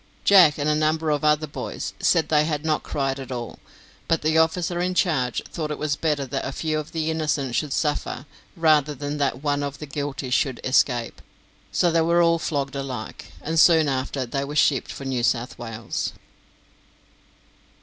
[0.23, 3.59] Jack, and a number of other boys, said they had not cried at all,
[4.07, 7.53] but the officer in charge thought it was better that a few of the innocent
[7.53, 8.25] should suffer
[8.55, 11.21] rather than that one of the guilty should escape,
[11.71, 15.59] so they were all flogged alike, and soon after they were shipped for New South
[15.59, 16.13] Wales.